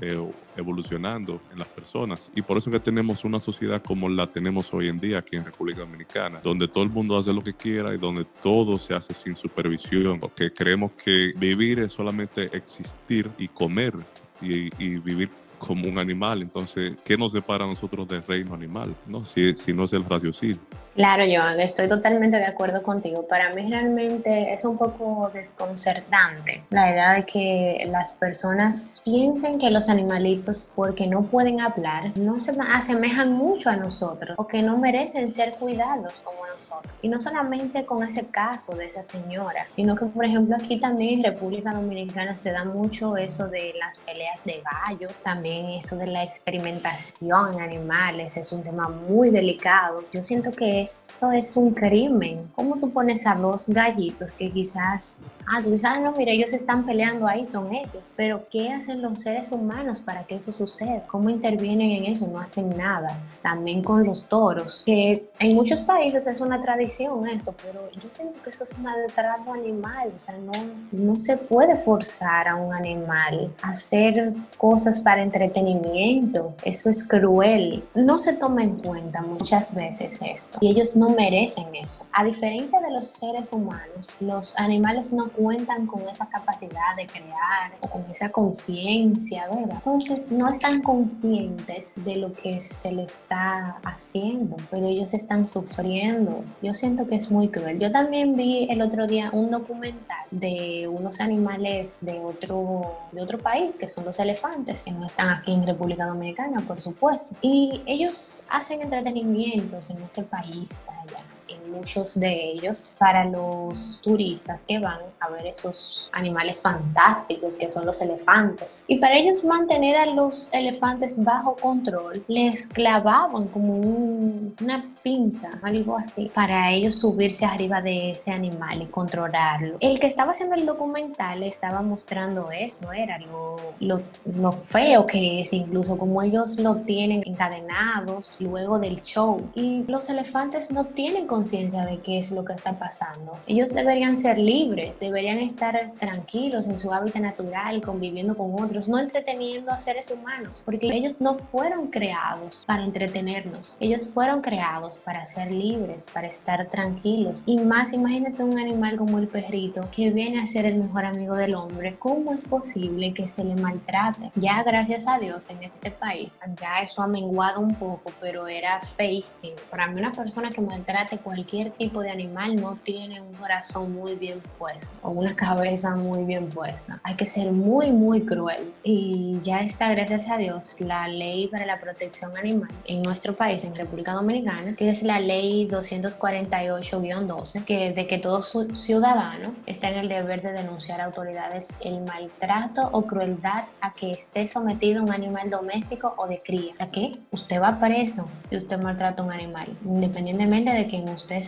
evolucionando 0.56 1.42
en 1.52 1.60
las 1.60 1.68
personas. 1.68 2.30
Y 2.36 2.42
por 2.42 2.58
eso 2.58 2.72
que 2.72 2.80
tenemos 2.80 3.24
una 3.24 3.40
sociedad 3.40 3.82
como 3.82 4.10
la 4.10 4.28
tenemos 4.28 4.74
hoy 4.74 4.88
en 4.88 5.00
día 5.00 5.20
aquí 5.20 5.36
en 5.36 5.46
República 5.46 5.82
Dominicana, 5.82 6.40
donde 6.44 6.68
todo 6.68 6.84
el 6.84 6.90
mundo 6.90 7.18
hace 7.18 7.34
lo 7.34 7.42
que 7.42 7.54
quiera 7.54 7.94
y 7.94 7.98
donde 7.98 8.26
todo 8.42 8.78
se 8.78 8.94
hace 8.94 9.14
sin 9.14 9.36
supervisión, 9.36 10.20
porque 10.20 10.52
creemos 10.52 10.92
que 10.94 11.34
vivir 11.36 11.80
es 11.80 11.94
solamente 11.94 12.56
existir 12.56 13.30
y 13.38 13.48
comer 13.48 13.94
y, 14.42 14.70
y 14.84 14.98
vivir 14.98 15.30
como 15.60 15.88
un 15.88 16.00
animal. 16.00 16.42
Entonces, 16.42 16.94
¿qué 17.04 17.18
nos 17.18 17.34
separa 17.34 17.66
a 17.66 17.68
nosotros 17.68 18.08
del 18.08 18.24
reino 18.24 18.56
animal? 18.56 18.96
¿no? 19.06 19.24
Si, 19.26 19.54
si 19.54 19.74
no 19.74 19.84
es 19.84 19.94
el 19.94 20.06
raciocinio. 20.06 20.58
Claro, 21.00 21.24
Joan, 21.26 21.62
estoy 21.62 21.88
totalmente 21.88 22.36
de 22.36 22.46
acuerdo 22.46 22.84
contigo. 22.84 23.26
Para 23.26 23.54
mí 23.54 23.72
realmente 23.72 24.54
es 24.54 24.66
un 24.66 24.78
poco 24.78 25.32
desconcertante 25.34 26.66
la 26.72 26.92
idea 26.92 27.14
de 27.14 27.26
que 27.26 27.88
las 27.90 28.16
personas 28.16 29.02
piensen 29.06 29.60
que 29.60 29.72
los 29.72 29.88
animalitos, 29.88 30.74
porque 30.76 31.08
no 31.08 31.22
pueden 31.24 31.62
hablar, 31.62 32.12
no 32.18 32.42
se 32.42 32.52
asemejan 32.74 33.32
mucho 33.32 33.70
a 33.70 33.78
nosotros 33.78 34.36
o 34.38 34.46
que 34.46 34.62
no 34.62 34.78
merecen 34.78 35.32
ser 35.32 35.54
cuidados 35.54 36.20
como 36.22 36.46
nosotros. 36.46 36.94
Y 37.02 37.08
no 37.08 37.22
solamente 37.22 37.86
con 37.86 38.04
ese 38.04 38.28
caso 38.28 38.76
de 38.76 38.88
esa 38.88 39.02
señora, 39.02 39.68
sino 39.78 39.96
que, 39.96 40.04
por 40.04 40.26
ejemplo, 40.26 40.58
aquí 40.58 40.82
también 40.82 41.20
en 41.20 41.32
República 41.32 41.72
Dominicana 41.72 42.36
se 42.36 42.52
da 42.52 42.66
mucho 42.66 43.16
eso 43.16 43.48
de 43.48 43.74
las 43.80 44.00
peleas 44.00 44.44
de 44.44 44.62
gallo, 44.70 45.08
también 45.24 45.70
eso 45.70 45.96
de 45.96 46.08
la 46.08 46.26
experimentación 46.26 47.54
en 47.54 47.62
animales, 47.62 48.36
es 48.36 48.52
un 48.52 48.64
tema 48.64 48.90
muy 48.90 49.30
delicado. 49.30 50.04
Yo 50.12 50.22
siento 50.24 50.52
que 50.52 50.89
eso 50.90 51.32
es 51.32 51.56
un 51.56 51.74
crimen. 51.74 52.50
¿Cómo 52.56 52.78
tú 52.78 52.92
pones 52.92 53.28
a 53.28 53.36
dos 53.36 53.70
gallitos 53.70 54.32
que 54.32 54.52
quizás, 54.52 55.22
ah, 55.50 55.62
tú 55.64 55.72
dices, 55.72 55.86
ah, 55.86 56.00
no, 56.00 56.14
mira, 56.14 56.32
ellos 56.32 56.54
están 56.54 56.86
peleando 56.86 57.28
ahí, 57.28 57.48
son 57.48 57.74
ellos, 57.74 58.14
pero 58.16 58.48
¿qué 58.50 58.70
hacen 58.70 59.02
los 59.02 59.20
seres 59.20 59.52
humanos 59.52 60.00
para 60.00 60.24
que 60.26 60.36
eso 60.36 60.52
suceda? 60.52 61.04
¿Cómo 61.08 61.30
intervienen 61.30 61.92
en 61.92 62.06
eso? 62.06 62.28
No 62.28 62.40
hacen 62.40 62.78
nada. 62.78 63.20
También 63.42 63.82
con 63.84 64.04
los 64.04 64.26
toros, 64.26 64.84
que 64.86 65.30
en 65.40 65.56
muchos 65.56 65.82
países 65.82 66.28
es 66.28 66.40
una 66.42 66.62
tradición 66.62 67.28
esto, 67.28 67.56
pero 67.64 67.90
yo 67.92 68.12
siento 68.12 68.42
que 68.44 68.50
eso 68.50 68.64
es 68.64 68.78
maltrato 68.80 69.54
animal, 69.54 70.12
o 70.16 70.20
sea, 70.20 70.38
no, 70.38 70.52
no 70.92 71.16
se 71.16 71.38
puede 71.38 71.78
forzar 71.78 72.48
a 72.48 72.56
un 72.56 72.74
animal 72.74 73.52
a 73.62 73.70
hacer 73.70 74.34
cosas 74.58 75.00
para 75.00 75.24
entretenimiento, 75.24 76.54
eso 76.64 76.90
es 76.90 77.08
cruel. 77.08 77.84
No 77.96 78.18
se 78.18 78.34
toma 78.34 78.64
en 78.64 78.78
cuenta 78.78 79.22
muchas 79.22 79.76
veces 79.76 80.22
esto 80.22 80.60
y 80.62 80.70
ellos 80.70 80.96
no 80.96 81.10
merecen 81.10 81.74
eso. 81.76 82.06
A 82.14 82.24
diferencia 82.24 82.80
de 82.82 82.92
los 82.92 83.08
seres 83.08 83.52
humanos, 83.54 84.10
los 84.20 84.58
animales 84.60 85.12
no 85.14 85.30
cuentan 85.40 85.88
con 85.88 86.02
esa 86.10 86.28
capacidad 86.28 86.96
de 86.98 87.08
crear 87.08 87.72
o 87.80 87.88
con 87.88 88.04
esa 88.12 88.30
conciencia, 88.30 89.48
¿verdad? 89.48 89.78
Entonces 89.78 90.32
no 90.34 90.50
están 90.50 90.82
conscientes 90.82 91.94
de 92.04 92.18
lo 92.18 92.34
que 92.34 92.60
se 92.60 92.92
les 92.92 93.16
está 93.16 93.78
haciendo, 93.86 94.58
pero 94.70 94.88
ellos 94.88 95.14
están 95.14 95.48
sufriendo. 95.48 96.44
Yo 96.62 96.74
siento 96.74 97.08
que 97.08 97.16
es 97.16 97.32
muy 97.32 97.48
cruel. 97.48 97.80
Yo 97.80 97.90
también 97.92 98.36
vi 98.36 98.68
el 98.70 98.82
otro 98.82 99.08
día 99.08 99.30
un 99.32 99.50
documental 99.50 100.26
de 100.30 100.90
unos 100.90 101.22
animales 101.22 102.00
de 102.02 102.20
otro, 102.20 102.98
de 103.14 103.22
otro 103.22 103.38
país, 103.38 103.76
que 103.76 103.88
son 103.88 104.04
los 104.06 104.20
elefantes, 104.20 104.84
que 104.84 104.92
no 104.92 105.06
están 105.06 105.30
aquí 105.30 105.54
en 105.54 105.66
República 105.66 106.06
Dominicana, 106.06 106.60
por 106.68 106.82
supuesto. 106.82 107.36
Y 107.42 107.82
ellos 107.86 108.46
hacen 108.50 108.82
entretenimientos 108.82 109.90
en 109.90 110.02
ese 110.04 110.24
país 110.24 110.84
para 110.86 111.02
allá 111.02 111.24
en 111.50 111.69
muchos 111.70 112.20
de 112.20 112.52
ellos 112.52 112.96
para 112.98 113.26
los 113.26 114.02
turistas 114.02 114.64
que 114.68 114.80
van 114.80 115.00
a 115.20 115.30
ver 115.30 115.48
esos 115.48 116.10
animales 116.14 116.62
fantásticos 116.62 117.56
que 117.56 117.70
son 117.70 117.86
los 117.86 118.02
elefantes. 118.02 118.86
Y 118.88 118.98
para 118.98 119.18
ellos 119.18 119.44
mantener 119.44 119.96
a 119.96 120.06
los 120.08 120.50
elefantes 120.54 121.22
bajo 121.24 121.56
control, 121.56 122.24
les 122.28 122.68
clavaban 122.68 123.48
como 123.48 123.76
una 123.76 124.86
pinza, 125.04 125.60
algo 125.62 125.98
así, 125.98 126.32
para 126.34 126.72
ellos 126.72 127.00
subirse 127.00 127.46
arriba 127.46 127.82
de 127.82 128.12
ese 128.12 128.32
animal 128.32 128.82
y 128.82 128.86
controlarlo. 128.88 129.78
El 129.80 130.00
que 130.00 130.08
estaba 130.08 130.32
haciendo 130.32 130.56
el 130.56 130.66
documental 130.66 131.44
estaba 131.44 131.82
mostrando 131.82 132.52
eso, 132.52 132.92
era 132.92 133.20
lo, 133.20 133.56
lo, 133.80 134.02
lo 134.26 134.52
feo 134.52 135.06
que 135.06 135.42
es, 135.42 135.54
incluso 135.54 135.98
como 135.98 136.22
ellos 136.22 136.60
lo 136.60 136.78
tienen 136.78 137.24
encadenados 137.26 138.38
luego 138.40 138.80
del 138.80 139.02
show. 139.02 139.50
Y 139.56 139.84
los 139.88 140.10
elefantes 140.10 140.72
no 140.72 140.86
tienen 140.86 141.28
conciencia 141.28 141.59
de 141.68 142.00
qué 142.00 142.20
es 142.20 142.32
lo 142.32 142.46
que 142.46 142.54
está 142.54 142.80
pasando. 142.80 143.38
Ellos 143.46 143.74
deberían 143.74 144.16
ser 144.16 144.40
libres, 144.40 144.98
deberían 145.00 145.40
estar 145.40 145.92
tranquilos 146.00 146.68
en 146.70 146.80
su 146.80 146.94
hábitat 146.94 147.22
natural, 147.22 147.82
conviviendo 147.82 148.38
con 148.38 148.54
otros, 148.62 148.88
no 148.88 148.98
entreteniendo 148.98 149.72
a 149.72 149.80
seres 149.80 150.10
humanos, 150.10 150.62
porque 150.64 150.88
ellos 150.88 151.20
no 151.20 151.36
fueron 151.36 151.88
creados 151.88 152.64
para 152.66 152.84
entretenernos, 152.84 153.76
ellos 153.80 154.10
fueron 154.14 154.42
creados 154.42 154.98
para 154.98 155.26
ser 155.26 155.54
libres, 155.54 156.10
para 156.14 156.28
estar 156.28 156.68
tranquilos. 156.70 157.44
Y 157.46 157.58
más, 157.58 157.92
imagínate 157.92 158.42
un 158.42 158.58
animal 158.58 158.96
como 158.96 159.20
el 159.20 159.28
perrito 159.28 159.88
que 159.92 160.12
viene 160.12 160.42
a 160.42 160.46
ser 160.46 160.66
el 160.66 160.76
mejor 160.76 161.06
amigo 161.06 161.36
del 161.36 161.56
hombre. 161.56 161.98
¿Cómo 162.00 162.34
es 162.34 162.46
posible 162.46 163.14
que 163.14 163.28
se 163.28 163.44
le 163.44 163.56
maltrate? 163.56 164.32
Ya 164.36 164.64
gracias 164.64 165.08
a 165.08 165.20
Dios 165.20 165.50
en 165.50 165.64
este 165.64 165.92
país, 165.92 166.40
ya 166.60 166.80
eso 166.80 167.02
ha 167.02 167.08
menguado 167.08 167.60
un 167.60 167.76
poco, 167.76 168.12
pero 168.22 168.48
era 168.48 168.80
facing. 168.80 169.56
Para 169.70 169.88
mí 169.88 170.00
una 170.00 170.14
persona 170.14 170.50
que 170.50 170.62
maltrate 170.62 171.18
cualquier 171.18 171.49
cualquier 171.50 171.72
tipo 171.72 172.02
de 172.02 172.12
animal 172.12 172.56
no 172.58 172.78
tiene 172.84 173.20
un 173.22 173.34
corazón 173.34 173.92
muy 173.92 174.16
bien 174.16 174.40
puesto 174.58 175.00
o 175.02 175.10
una 175.10 175.36
cabeza 175.36 175.96
muy 175.96 176.24
bien 176.24 176.48
puesta. 176.48 177.00
Hay 177.04 177.16
que 177.16 177.26
ser 177.26 177.52
muy, 177.52 177.92
muy 177.92 178.22
cruel. 178.22 178.72
Y 178.84 179.40
ya 179.42 179.62
está, 179.62 179.90
gracias 179.90 180.30
a 180.30 180.38
Dios, 180.38 180.80
la 180.80 181.08
ley 181.08 181.48
para 181.48 181.66
la 181.66 181.80
protección 181.80 182.38
animal 182.38 182.70
en 182.86 183.02
nuestro 183.02 183.36
país, 183.36 183.64
en 183.64 183.76
República 183.76 184.14
Dominicana, 184.14 184.76
que 184.76 184.90
es 184.90 185.02
la 185.02 185.20
ley 185.20 185.68
248-12, 185.68 187.66
que 187.66 187.94
de 187.94 188.06
que 188.06 188.20
todo 188.20 188.44
ciudadano 188.44 189.56
está 189.66 189.90
en 189.90 189.98
el 190.00 190.10
deber 190.10 190.44
de 190.44 190.54
denunciar 190.54 191.02
a 191.02 191.06
autoridades 191.06 191.70
el 191.82 192.02
maltrato 192.02 192.90
o 192.92 193.08
crueldad 193.08 193.66
a 193.82 193.94
que 193.94 194.12
esté 194.12 194.48
sometido 194.48 195.02
un 195.02 195.12
animal 195.12 195.50
doméstico 195.50 196.14
o 196.18 196.28
de 196.28 196.42
cría. 196.44 196.74
O 196.74 196.78
sea 196.78 196.92
que 196.92 197.14
usted 197.32 197.60
va 197.60 197.80
preso 197.80 198.28
si 198.48 198.56
usted 198.56 198.80
maltrata 198.82 199.24
a 199.24 199.26
un 199.26 199.32
animal, 199.32 199.68
independientemente 199.84 200.72
de 200.72 200.86
quién 200.88 201.10
usted 201.10 201.39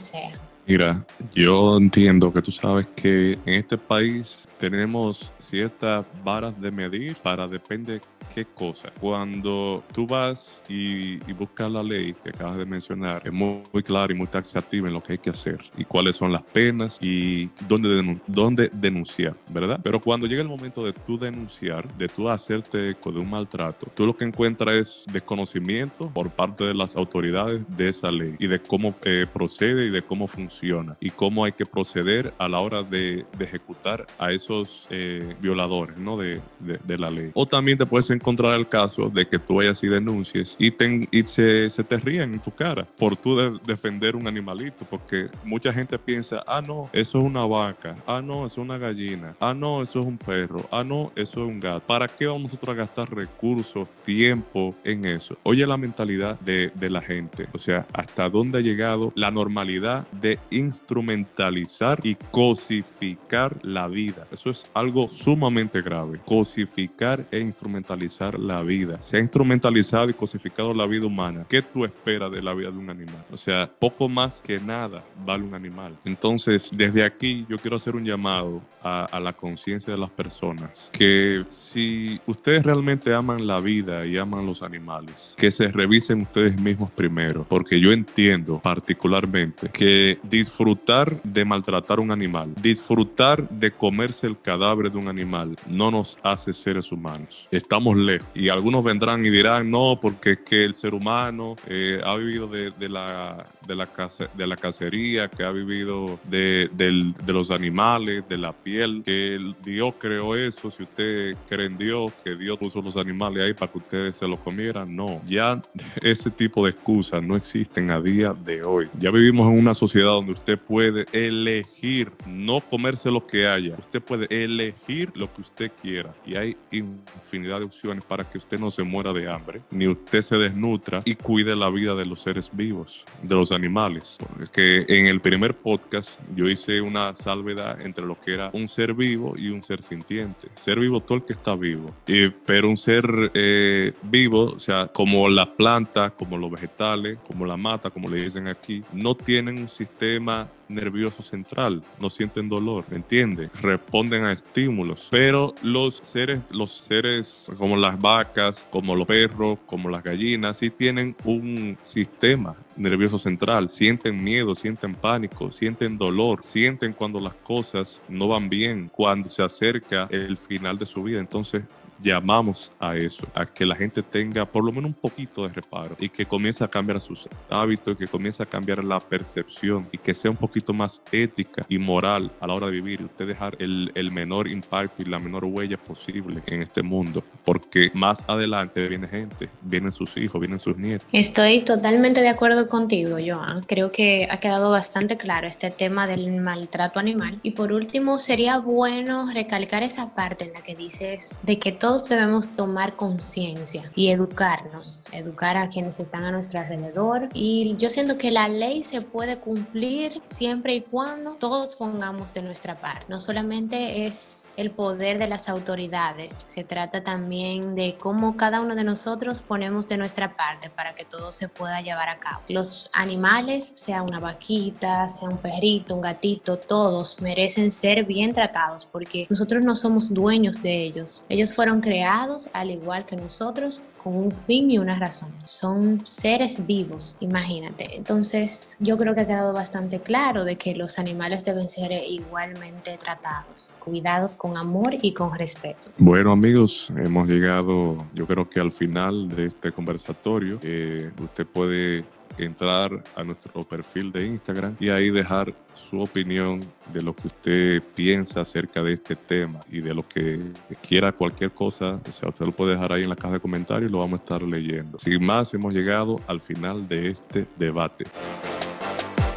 Mira, 0.67 1.05
yo 1.33 1.77
entiendo 1.77 2.31
que 2.31 2.41
tú 2.41 2.51
sabes 2.51 2.88
que 2.95 3.33
en 3.45 3.55
este 3.55 3.77
país 3.77 4.48
tenemos 4.60 5.31
ciertas 5.39 6.05
varas 6.24 6.60
de 6.62 6.71
medir 6.71 7.15
para 7.15 7.48
depende 7.48 8.00
qué 8.33 8.45
cosa. 8.45 8.91
Cuando 9.00 9.83
tú 9.93 10.07
vas 10.07 10.61
y, 10.67 11.17
buscas 11.33 11.71
la 11.71 11.81
ley 11.81 12.13
que 12.23 12.29
acabas 12.29 12.57
de 12.57 12.65
mencionar, 12.65 13.23
es 13.25 13.33
muy, 13.33 13.63
clara 13.83 14.13
y 14.13 14.15
muy 14.15 14.27
taxativa 14.27 14.88
en 14.88 14.93
lo 14.93 15.01
que 15.01 15.13
hay 15.13 15.17
que 15.17 15.31
hacer 15.31 15.59
y 15.75 15.85
cuáles 15.85 16.15
son 16.15 16.31
las 16.31 16.43
penas 16.43 17.00
y 17.01 17.50
dónde, 17.67 18.19
dónde 18.27 18.69
denunciar, 18.71 19.35
¿verdad? 19.50 19.79
Pero 19.81 20.00
cuando 20.00 20.27
llega 20.27 20.41
el 20.41 20.47
momento 20.47 20.85
de 20.85 20.93
tú 20.93 21.17
denunciar, 21.17 21.91
de 21.97 22.07
tú 22.07 22.29
hacerte 22.29 22.91
eco 22.91 23.11
de 23.11 23.19
un 23.19 23.29
maltrato, 23.29 23.88
tú 23.95 24.05
lo 24.05 24.15
que 24.15 24.25
encuentras 24.25 24.75
es 24.75 25.03
desconocimiento 25.11 26.09
por 26.09 26.29
parte 26.29 26.63
de 26.65 26.73
las 26.73 26.95
autoridades 26.95 27.65
de 27.75 27.89
esa 27.89 28.09
ley 28.09 28.35
y 28.38 28.47
de 28.47 28.61
cómo 28.61 28.93
eh, 29.03 29.25
procede 29.31 29.88
y 29.88 29.89
de 29.89 30.03
cómo 30.03 30.27
funciona 30.27 30.95
y 31.00 31.09
cómo 31.09 31.43
hay 31.43 31.53
que 31.53 31.65
proceder 31.65 32.33
a 32.38 32.47
la 32.47 32.59
hora 32.59 32.83
de, 32.83 33.25
ejecutar 33.39 34.05
a 34.19 34.31
esos 34.31 34.88
eh, 34.91 35.35
violadores, 35.41 35.97
¿no? 35.97 36.15
De, 36.15 36.39
de, 36.59 36.97
la 36.97 37.09
ley. 37.09 37.31
O 37.33 37.47
también 37.47 37.77
te 37.77 37.85
puedes 37.85 38.09
encontrar 38.21 38.53
el 38.53 38.67
caso 38.67 39.09
de 39.09 39.27
que 39.27 39.39
tú 39.39 39.55
vayas 39.55 39.83
y 39.83 39.87
denuncies 39.87 40.55
y, 40.59 40.71
y 41.11 41.23
se, 41.25 41.69
se, 41.71 41.83
te 41.83 41.97
ríen 41.97 42.33
en 42.33 42.39
tu 42.39 42.51
cara 42.51 42.85
por 42.97 43.17
tú 43.17 43.59
defender 43.65 44.15
un 44.15 44.27
animalito, 44.27 44.85
porque 44.85 45.27
mucha 45.43 45.73
gente 45.73 45.97
piensa, 45.97 46.43
ah, 46.45 46.61
no, 46.61 46.89
eso 46.93 47.17
es 47.17 47.23
una 47.23 47.45
vaca, 47.45 47.95
ah, 48.05 48.21
no, 48.21 48.45
eso 48.45 48.61
es 48.61 48.65
una 48.65 48.77
gallina, 48.77 49.35
ah, 49.39 49.55
no, 49.55 49.81
eso 49.81 49.99
es 50.01 50.05
un 50.05 50.17
perro, 50.19 50.59
ah, 50.71 50.83
no, 50.83 51.11
eso 51.15 51.41
es 51.43 51.47
un 51.47 51.59
gato. 51.59 51.85
¿Para 51.87 52.07
qué 52.07 52.27
vamos 52.27 52.43
nosotros 52.43 52.75
a 52.75 52.77
gastar 52.77 53.13
recursos, 53.13 53.87
tiempo 54.05 54.75
en 54.83 55.05
eso? 55.05 55.35
Oye 55.41 55.65
la 55.65 55.77
mentalidad 55.77 56.39
de, 56.41 56.71
de 56.75 56.89
la 56.91 57.01
gente, 57.01 57.47
o 57.53 57.57
sea, 57.57 57.87
hasta 57.91 58.29
dónde 58.29 58.59
ha 58.59 58.61
llegado 58.61 59.11
la 59.15 59.31
normalidad 59.31 60.07
de 60.11 60.37
instrumentalizar 60.51 61.99
y 62.03 62.15
cosificar 62.29 63.57
la 63.63 63.87
vida. 63.87 64.27
Eso 64.31 64.51
es 64.51 64.69
algo 64.75 65.09
sumamente 65.09 65.81
grave. 65.81 66.19
Cosificar 66.25 67.25
e 67.31 67.39
instrumentalizar 67.39 68.11
la 68.39 68.62
vida. 68.62 69.01
Se 69.01 69.18
ha 69.18 69.20
instrumentalizado 69.20 70.10
y 70.10 70.13
cosificado 70.13 70.74
la 70.74 70.86
vida 70.86 71.06
humana. 71.06 71.46
¿Qué 71.50 71.62
tú 71.62 71.86
esperas 71.86 72.32
de 72.32 72.41
la 72.41 72.53
vida 72.53 72.72
de 72.72 72.77
un 72.77 72.89
animal? 72.89 73.24
O 73.32 73.38
sea, 73.38 73.70
poco 73.80 74.10
más 74.10 74.41
que 74.41 74.60
nada 74.60 75.03
vale 75.25 75.44
un 75.44 75.53
animal. 75.53 75.98
Entonces, 76.06 76.70
desde 76.74 77.03
aquí 77.03 77.46
yo 77.50 77.58
quiero 77.58 77.77
hacer 77.77 77.96
un 77.96 78.06
llamado 78.06 78.62
a, 78.84 79.06
a 79.06 79.20
la 79.20 79.34
conciencia 79.34 79.94
de 79.94 80.00
las 80.00 80.10
personas. 80.10 80.89
Que 80.91 81.46
si 81.50 82.20
ustedes 82.25 82.63
realmente 82.63 83.13
aman 83.13 83.48
la 83.48 83.60
vida 83.60 84.06
y 84.06 84.18
aman 84.18 84.46
los 84.46 84.63
animales, 84.63 85.34
que 85.38 85.51
se 85.51 85.68
revisen 85.70 86.22
ustedes 86.22 86.60
mismos 86.62 86.91
primero. 86.91 87.46
Porque 87.48 87.80
yo 87.80 87.91
entiendo 87.91 88.60
particularmente 88.60 89.70
que 89.70 90.20
disfrutar 90.24 91.22
de 91.24 91.46
maltratar 91.46 92.00
un 92.00 92.12
animal, 92.12 92.53
disfrutar 92.62 93.48
de 93.50 93.72
comerse 93.72 94.27
el 94.27 94.39
cadáver 94.39 94.91
de 94.91 94.98
un 94.98 95.08
animal, 95.08 95.56
no 95.68 95.91
nos 95.91 96.18
hace 96.24 96.53
seres 96.53 96.91
humanos. 96.91 97.48
Estamos 97.51 97.98
Y 98.34 98.50
algunos 98.50 98.84
vendrán 98.84 99.25
y 99.25 99.29
dirán, 99.29 99.70
no, 99.70 100.00
porque 100.01 100.31
es 100.31 100.39
que 100.39 100.65
el 100.65 100.74
ser 100.74 100.93
humano 100.93 101.55
eh, 101.67 102.01
ha 102.03 102.15
vivido 102.15 102.48
de, 102.48 102.72
la, 102.89 103.46
de, 103.67 103.75
la 103.75 103.89
de 104.36 104.48
la 104.48 104.55
cacería, 104.55 105.27
que 105.27 105.43
ha 105.43 105.51
vivido 105.51 106.20
de, 106.24 106.70
de, 106.74 107.34
los 107.34 107.51
animales, 107.51 108.27
de 108.27 108.38
la 108.38 108.53
piel, 108.53 109.03
que 109.05 109.53
Dios 109.63 109.96
creó 110.00 110.36
eso. 110.36 110.72
Si 110.72 110.84
usted 110.84 111.36
cree 111.48 111.67
en 111.67 111.77
Dios, 111.77 112.12
que 112.24 112.36
Dios 112.36 112.58
puso 112.58 112.81
los 112.81 112.98
animales 112.98 113.43
ahí 113.43 113.53
para 113.53 113.72
que 113.72 113.77
ustedes 113.77 114.17
se 114.17 114.27
los 114.27 114.39
comieran, 114.39 114.96
no. 114.96 115.22
Ya 115.27 115.62
ese 116.01 116.31
tipo 116.31 116.65
de 116.65 116.72
excusas 116.72 117.22
no 117.24 117.36
existen 117.36 117.91
a 117.91 118.00
día 118.00 118.34
de 118.34 118.63
hoy. 118.63 118.89
Ya 119.00 119.12
vivimos 119.12 119.51
en 119.51 119.60
una 119.60 119.74
sociedad 119.74 120.12
donde 120.12 120.34
usted 120.34 120.58
puede 120.58 121.05
elegir 121.12 122.12
no 122.25 122.62
comerse 122.62 123.12
lo 123.12 123.25
que 123.25 123.48
haya. 123.48 123.75
Usted 123.79 124.01
puede 124.01 124.27
elegir 124.29 125.12
lo 125.15 125.34
que 125.34 125.41
usted 125.41 125.72
quiera. 125.81 126.13
Y 126.25 126.36
hay 126.36 126.58
infinidad 126.72 127.60
de 127.60 127.65
opciones 127.65 127.90
para 128.00 128.29
que 128.29 128.38
usted 128.38 128.60
no 128.60 128.71
se 128.71 128.83
muera 128.83 129.12
de 129.13 129.29
hambre, 129.29 129.62
ni 129.71 129.88
usted 129.88 130.21
se 130.21 130.38
desnutra 130.38 131.01
y 131.05 131.15
cuide 131.15 131.55
la 131.55 131.69
vida 131.69 131.95
de 131.95 132.05
los 132.05 132.21
seres 132.21 132.50
vivos, 132.53 133.03
de 133.21 133.36
los 133.36 133.51
animales. 133.51 134.17
Porque 134.38 134.86
en 134.88 135.07
el 135.07 135.19
primer 135.19 135.55
podcast 135.55 136.19
yo 136.36 136.50
hice 136.50 136.81
una 136.81 137.13
salvedad 137.15 137.81
entre 137.81 138.05
lo 138.05 138.19
que 138.19 138.33
era 138.33 138.50
un 138.53 138.67
ser 138.67 138.93
vivo 138.93 139.33
y 139.38 139.50
un 139.50 139.63
ser 139.63 139.83
sintiente. 139.83 140.48
Ser 140.55 140.79
vivo 140.79 141.01
todo 141.01 141.17
el 141.17 141.25
que 141.25 141.33
está 141.33 141.55
vivo, 141.55 141.93
y, 142.07 142.29
pero 142.29 142.69
un 142.69 142.77
ser 142.77 143.31
eh, 143.33 143.93
vivo, 144.03 144.45
o 144.45 144.60
sea, 144.60 144.88
como 144.88 145.27
las 145.29 145.48
plantas, 145.48 146.12
como 146.12 146.38
los 146.38 146.51
vegetales, 146.51 147.17
como 147.27 147.45
la 147.45 147.57
mata, 147.57 147.89
como 147.89 148.07
le 148.07 148.24
dicen 148.24 148.48
aquí, 148.48 148.83
no 148.93 149.15
tienen 149.15 149.60
un 149.60 149.69
sistema 149.69 150.48
nervioso 150.73 151.23
central, 151.23 151.83
no 151.99 152.09
sienten 152.09 152.49
dolor, 152.49 152.85
¿me 152.89 152.97
entiende? 152.97 153.49
Responden 153.61 154.23
a 154.23 154.31
estímulos, 154.31 155.07
pero 155.09 155.53
los 155.61 155.97
seres, 155.97 156.39
los 156.49 156.71
seres 156.71 157.47
como 157.57 157.77
las 157.77 157.99
vacas, 157.99 158.67
como 158.71 158.95
los 158.95 159.07
perros, 159.07 159.59
como 159.65 159.89
las 159.89 160.03
gallinas, 160.03 160.57
sí 160.57 160.69
tienen 160.69 161.15
un 161.23 161.77
sistema 161.83 162.55
nervioso 162.75 163.19
central, 163.19 163.69
sienten 163.69 164.23
miedo, 164.23 164.55
sienten 164.55 164.95
pánico, 164.95 165.51
sienten 165.51 165.97
dolor, 165.97 166.41
sienten 166.43 166.93
cuando 166.93 167.19
las 167.19 167.35
cosas 167.35 168.01
no 168.09 168.27
van 168.27 168.49
bien, 168.49 168.89
cuando 168.91 169.29
se 169.29 169.43
acerca 169.43 170.07
el 170.11 170.37
final 170.37 170.77
de 170.77 170.85
su 170.85 171.03
vida. 171.03 171.19
Entonces, 171.19 171.63
llamamos 172.01 172.72
a 172.79 172.96
eso, 172.96 173.27
a 173.34 173.46
que 173.46 173.65
la 173.65 173.75
gente 173.75 174.01
tenga 174.01 174.46
por 174.46 174.63
lo 174.63 174.72
menos 174.72 174.89
un 174.89 174.93
poquito 174.93 175.48
de 175.48 175.53
reparo 175.53 175.96
y 176.00 176.10
que 176.10 176.25
comience 176.25 176.63
a 176.63 176.67
cambiar 176.67 177.00
sus 177.00 177.27
hábitos, 177.50 177.98
que 177.98 178.08
comience 178.08 178.41
a 178.41 178.46
cambiar 178.46 178.84
la 178.84 179.00
percepción 179.00 179.88
y 179.91 179.98
que 179.98 180.13
sea 180.13 180.31
un 180.31 180.38
poquito 180.38 180.74
más 180.74 181.01
ética 181.12 181.63
y 181.70 181.77
moral 181.77 182.31
a 182.39 182.48
la 182.48 182.53
hora 182.53 182.67
de 182.67 182.74
vivir. 182.74 183.01
Usted 183.03 183.27
dejar 183.27 183.55
el, 183.60 183.91
el 183.96 184.12
menor 184.12 184.48
impacto 184.48 185.01
y 185.01 185.05
la 185.05 185.20
menor 185.20 185.46
huella 185.46 185.77
posible 185.77 186.41
en 186.46 186.62
este 186.62 186.81
mundo, 186.81 187.24
porque 187.43 187.91
más 187.93 188.24
adelante 188.27 188.88
viene 188.88 189.08
gente, 189.08 189.50
vienen 189.62 189.91
sus 189.91 190.17
hijos, 190.17 190.39
vienen 190.39 190.60
sus 190.60 190.77
nietos. 190.77 191.08
Estoy 191.12 191.62
totalmente 191.62 192.22
de 192.22 192.29
acuerdo 192.29 192.67
contigo, 192.67 193.17
Joan. 193.24 193.62
Creo 193.63 193.91
que 193.91 194.27
ha 194.29 194.39
quedado 194.39 194.72
bastante 194.72 195.17
claro 195.17 195.48
este 195.48 195.72
tema 195.72 196.08
del 196.08 196.31
maltrato 196.41 197.00
animal. 197.00 197.39
Y 197.43 197.51
por 197.51 197.72
último, 197.72 198.20
sería 198.20 198.58
bueno 198.60 199.27
recalcar 199.34 199.84
esa 199.84 200.13
parte 200.13 200.46
en 200.46 200.53
la 200.53 200.62
que 200.62 200.75
dices 200.75 201.39
de 201.43 201.60
que 201.60 201.72
todo 201.72 201.90
todos 201.91 202.07
debemos 202.07 202.55
tomar 202.55 202.95
conciencia 202.95 203.91
y 203.95 204.12
educarnos, 204.12 205.01
educar 205.12 205.57
a 205.57 205.67
quienes 205.67 206.00
están 206.00 206.24
a 206.24 206.31
nuestro 206.31 206.62
alrededor. 206.62 207.27
Y 207.33 207.75
yo 207.79 207.89
siento 207.89 208.17
que 208.17 208.31
la 208.31 208.48
ley 208.48 208.81
se 208.81 209.01
puede 209.01 209.39
cumplir 209.39 210.21
siempre 210.24 210.74
y 210.74 210.83
cuando 210.83 211.33
todos 211.33 211.75
pongamos 211.75 212.31
de 212.31 212.43
nuestra 212.43 212.79
parte. 212.79 213.07
No 213.10 213.19
solamente 213.19 214.05
es 214.05 214.53
el 214.55 214.71
poder 214.71 215.19
de 215.19 215.27
las 215.27 215.50
autoridades, 215.50 216.45
se 216.48 216.63
trata 216.63 217.03
también 217.03 217.75
de 217.75 217.98
cómo 218.00 218.38
cada 218.38 218.62
uno 218.62 218.75
de 218.75 218.86
nosotros 218.86 219.41
ponemos 219.41 219.86
de 219.89 219.98
nuestra 219.98 220.38
parte 220.38 220.69
para 220.69 220.95
que 220.95 221.03
todo 221.03 221.33
se 221.33 221.50
pueda 221.50 221.81
llevar 221.81 222.07
a 222.07 222.19
cabo. 222.19 222.41
Los 222.48 222.89
animales, 222.93 223.69
sea 223.75 224.01
una 224.01 224.21
vaquita, 224.21 225.10
sea 225.10 225.27
un 225.27 225.39
perrito, 225.39 225.95
un 225.95 226.01
gatito, 226.01 226.57
todos 226.57 227.19
merecen 227.19 227.74
ser 227.74 228.05
bien 228.05 228.31
tratados 228.31 228.86
porque 228.86 229.27
nosotros 229.29 229.65
no 229.65 229.75
somos 229.75 230.13
dueños 230.13 230.62
de 230.62 230.86
ellos. 230.86 231.25
Ellos 231.27 231.53
fueron 231.53 231.80
creados 231.81 232.50
al 232.53 232.71
igual 232.71 233.05
que 233.05 233.15
nosotros 233.15 233.81
con 234.01 234.15
un 234.15 234.31
fin 234.31 234.71
y 234.71 234.79
una 234.79 234.97
razón. 234.97 235.29
Son 235.45 236.01
seres 236.05 236.65
vivos, 236.65 237.17
imagínate. 237.19 237.95
Entonces 237.95 238.77
yo 238.79 238.97
creo 238.97 239.13
que 239.13 239.21
ha 239.21 239.27
quedado 239.27 239.53
bastante 239.53 240.00
claro 240.00 240.43
de 240.43 240.55
que 240.55 240.75
los 240.75 240.97
animales 240.97 241.45
deben 241.45 241.69
ser 241.69 241.91
igualmente 241.91 242.97
tratados, 242.97 243.75
cuidados 243.79 244.35
con 244.35 244.57
amor 244.57 244.95
y 245.01 245.13
con 245.13 245.38
respeto. 245.38 245.89
Bueno 245.97 246.31
amigos, 246.31 246.91
hemos 246.97 247.27
llegado 247.27 247.97
yo 248.13 248.25
creo 248.25 248.50
que 248.50 248.59
al 248.59 248.71
final 248.71 249.29
de 249.29 249.47
este 249.47 249.71
conversatorio. 249.71 250.59
Eh, 250.63 251.11
usted 251.21 251.45
puede 251.45 252.05
entrar 252.38 253.03
a 253.15 253.23
nuestro 253.23 253.61
perfil 253.63 254.11
de 254.11 254.25
Instagram 254.25 254.75
y 254.79 254.89
ahí 254.89 255.09
dejar 255.09 255.53
su 255.91 256.01
opinión 256.01 256.62
de 256.93 257.01
lo 257.01 257.13
que 257.13 257.27
usted 257.27 257.83
piensa 257.93 258.41
acerca 258.41 258.81
de 258.81 258.93
este 258.93 259.17
tema 259.17 259.60
y 259.69 259.81
de 259.81 259.93
lo 259.93 260.07
que 260.07 260.39
quiera 260.88 261.12
cualquier 261.12 261.51
cosa, 261.51 262.00
o 262.07 262.12
sea, 262.13 262.29
usted 262.29 262.45
lo 262.45 262.53
puede 262.53 262.71
dejar 262.71 262.93
ahí 262.93 263.03
en 263.03 263.10
la 263.10 263.15
caja 263.17 263.33
de 263.33 263.39
comentarios 263.41 263.89
y 263.89 263.91
lo 263.91 264.00
vamos 264.00 264.21
a 264.21 264.24
estar 264.24 264.41
leyendo. 264.41 264.98
Sin 265.00 265.24
más, 265.24 265.53
hemos 265.53 265.74
llegado 265.74 266.21
al 266.27 266.39
final 266.39 266.88
de 266.88 267.10
este 267.10 267.45
debate. 267.57 268.05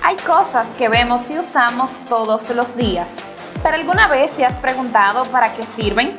Hay 0.03 0.17
cosas 0.19 0.73
que 0.77 0.89
vemos 0.89 1.29
y 1.33 1.39
usamos 1.39 2.05
todos 2.09 2.49
los 2.55 2.77
días. 2.77 3.17
¿Pero 3.63 3.75
alguna 3.75 4.07
vez 4.07 4.33
te 4.37 4.45
has 4.45 4.55
preguntado 4.61 5.25
para 5.33 5.53
qué 5.55 5.65
sirven? 5.77 6.15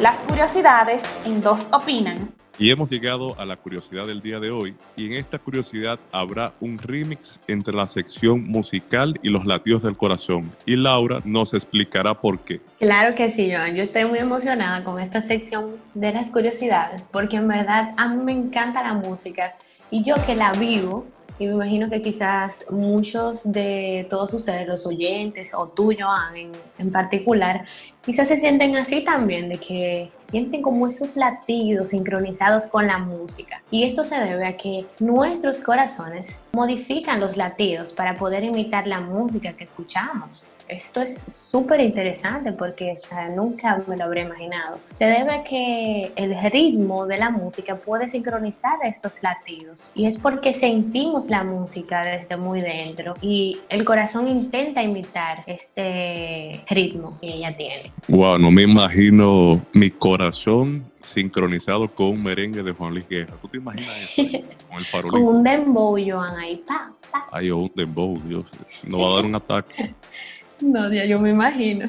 Las 0.00 0.16
curiosidades 0.18 1.02
en 1.24 1.40
dos 1.40 1.68
opinan. 1.72 2.39
Y 2.60 2.70
hemos 2.70 2.90
llegado 2.90 3.40
a 3.40 3.46
la 3.46 3.56
curiosidad 3.56 4.06
del 4.06 4.20
día 4.20 4.38
de 4.38 4.50
hoy 4.50 4.74
y 4.94 5.06
en 5.06 5.14
esta 5.14 5.38
curiosidad 5.38 5.98
habrá 6.12 6.52
un 6.60 6.76
remix 6.76 7.40
entre 7.48 7.74
la 7.74 7.86
sección 7.86 8.44
musical 8.44 9.18
y 9.22 9.30
los 9.30 9.46
latidos 9.46 9.82
del 9.82 9.96
corazón. 9.96 10.52
Y 10.66 10.76
Laura 10.76 11.22
nos 11.24 11.54
explicará 11.54 12.12
por 12.20 12.40
qué. 12.40 12.60
Claro 12.78 13.14
que 13.14 13.30
sí, 13.30 13.50
Joan. 13.50 13.74
Yo 13.74 13.82
estoy 13.82 14.04
muy 14.04 14.18
emocionada 14.18 14.84
con 14.84 15.00
esta 15.00 15.22
sección 15.22 15.76
de 15.94 16.12
las 16.12 16.30
curiosidades 16.30 17.00
porque 17.10 17.36
en 17.36 17.48
verdad 17.48 17.94
a 17.96 18.08
mí 18.08 18.22
me 18.22 18.32
encanta 18.32 18.82
la 18.82 18.92
música 18.92 19.54
y 19.90 20.04
yo 20.04 20.14
que 20.26 20.34
la 20.34 20.52
vivo 20.52 21.06
y 21.40 21.46
me 21.46 21.52
imagino 21.52 21.88
que 21.88 22.02
quizás 22.02 22.66
muchos 22.70 23.50
de 23.50 24.06
todos 24.10 24.34
ustedes, 24.34 24.68
los 24.68 24.86
oyentes 24.86 25.54
o 25.54 25.68
tú, 25.68 25.94
Joan, 25.98 26.36
en, 26.36 26.52
en, 26.78 26.92
particular, 26.92 27.64
quizás 28.02 28.28
se 28.28 28.36
sienten 28.36 28.76
así 28.76 29.02
también, 29.04 29.48
de 29.48 29.58
que 29.58 30.10
sienten 30.20 30.62
como 30.62 30.86
esos 30.86 31.16
latidos 31.16 31.90
sincronizados 31.90 32.66
con 32.66 32.86
la 32.86 32.98
música. 32.98 33.62
Y 33.70 33.84
esto 33.84 34.04
se 34.04 34.18
debe 34.18 34.46
a 34.46 34.56
que 34.56 34.86
nuestros 35.00 35.60
corazones 35.60 36.44
modifican 36.52 37.20
los 37.20 37.36
latidos 37.36 37.92
para 37.92 38.14
poder 38.14 38.44
imitar 38.44 38.86
la 38.86 39.00
música 39.00 39.52
que 39.52 39.64
escuchamos 39.64 40.46
esto 40.70 41.02
es 41.02 41.48
súper 41.50 41.80
interesante 41.80 42.52
porque 42.52 42.94
nunca 43.34 43.82
me 43.86 43.96
lo 43.96 44.04
habría 44.04 44.24
imaginado. 44.24 44.78
Se 44.90 45.06
debe 45.06 45.30
a 45.32 45.44
que 45.44 46.12
el 46.16 46.50
ritmo 46.50 47.06
de 47.06 47.18
la 47.18 47.30
música 47.30 47.76
puede 47.76 48.08
sincronizar 48.08 48.78
estos 48.84 49.22
latidos 49.22 49.90
y 49.94 50.06
es 50.06 50.18
porque 50.18 50.52
sentimos 50.52 51.28
la 51.28 51.42
música 51.42 52.02
desde 52.02 52.36
muy 52.36 52.60
dentro 52.60 53.14
y 53.20 53.58
el 53.68 53.84
corazón 53.84 54.28
intenta 54.28 54.82
imitar 54.82 55.42
este 55.46 56.64
ritmo 56.68 57.18
que 57.20 57.28
ella 57.28 57.56
tiene. 57.56 57.92
Wow, 58.08 58.38
no 58.38 58.50
me 58.50 58.62
imagino 58.62 59.60
mi 59.72 59.90
corazón 59.90 60.84
sincronizado 61.02 61.88
con 61.88 62.08
un 62.08 62.22
merengue 62.22 62.62
de 62.62 62.72
Juan 62.72 62.92
Luis 62.92 63.08
Guerra. 63.08 63.34
¿Tú 63.40 63.48
te 63.48 63.58
imaginas 63.58 64.16
eso? 64.16 64.22
con 64.68 64.78
el 64.78 64.84
farolito. 64.84 65.24
Con 65.24 65.36
un 65.36 65.42
dembow, 65.42 65.96
Joan, 65.98 66.36
ahí, 66.36 66.62
pa, 66.66 66.92
pa. 67.10 67.28
Ay, 67.32 67.50
un 67.50 67.70
dembow, 67.74 68.16
Dios. 68.24 68.44
No 68.84 69.00
va 69.00 69.10
a 69.10 69.14
dar 69.16 69.24
un 69.24 69.34
ataque. 69.34 69.94
No, 70.62 70.92
ya 70.92 71.04
yo 71.04 71.18
me 71.18 71.30
imagino. 71.30 71.88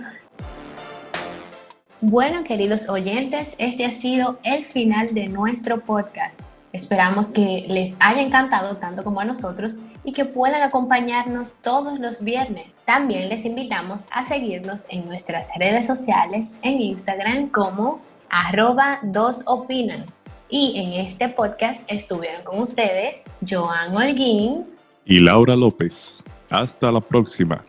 Bueno, 2.00 2.44
queridos 2.44 2.90
oyentes, 2.90 3.56
este 3.60 3.86
ha 3.86 3.92
sido 3.92 4.40
el 4.44 4.66
final 4.66 5.14
de 5.14 5.28
nuestro 5.28 5.82
podcast. 5.82 6.52
Esperamos 6.74 7.30
que 7.30 7.66
les 7.68 7.98
haya 8.00 8.22
encantado 8.22 8.78
tanto 8.78 9.04
como 9.04 9.20
a 9.20 9.26
nosotros 9.26 9.78
y 10.04 10.14
que 10.14 10.26
puedan 10.26 10.62
acompañarnos 10.62 11.62
todos 11.62 12.00
los 12.00 12.24
viernes. 12.24 12.74
También 12.86 13.30
les 13.30 13.46
invitamos 13.46 14.02
a 14.10 14.26
seguirnos 14.26 14.86
en 14.90 15.06
nuestras 15.06 15.50
redes 15.60 15.86
sociales 15.86 16.58
en 16.64 16.82
Instagram 16.82 17.50
como 17.50 18.02
arroba 18.30 19.00
dos 19.04 19.44
opinan. 19.48 20.06
Y 20.50 20.74
en 20.78 21.06
este 21.06 21.30
podcast 21.30 21.90
estuvieron 21.92 22.44
con 22.44 22.60
ustedes 22.60 23.24
Joan 23.48 23.96
Holguín 23.96 24.66
y 25.06 25.20
Laura 25.20 25.56
López. 25.56 26.14
Hasta 26.50 26.92
la 26.92 27.02
próxima. 27.02 27.64